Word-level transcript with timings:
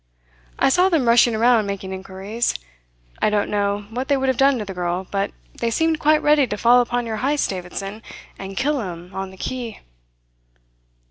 I 0.57 0.69
saw 0.69 0.89
them 0.89 1.07
rushing 1.07 1.35
around 1.35 1.67
making 1.67 1.93
inquiries. 1.93 2.55
I 3.21 3.29
don't 3.29 3.51
know 3.51 3.85
what 3.91 4.07
they 4.07 4.17
would 4.17 4.29
have 4.29 4.35
done 4.37 4.57
to 4.57 4.65
the 4.65 4.73
girl, 4.73 5.05
but 5.11 5.31
they 5.53 5.69
seemed 5.69 5.99
quite 5.99 6.23
ready 6.23 6.47
to 6.47 6.57
fall 6.57 6.81
upon 6.81 7.05
your 7.05 7.17
Heyst, 7.17 7.51
Davidson, 7.51 8.01
and 8.39 8.57
kill 8.57 8.81
him 8.81 9.13
on 9.13 9.29
the 9.29 9.37
quay." 9.37 9.81